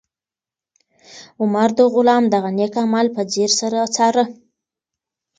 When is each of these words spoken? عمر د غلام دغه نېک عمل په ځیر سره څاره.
عمر 1.41 1.69
د 1.77 1.79
غلام 1.93 2.23
دغه 2.33 2.49
نېک 2.57 2.73
عمل 2.83 3.07
په 3.15 3.21
ځیر 3.31 3.51
سره 3.59 3.79
څاره. 3.95 4.23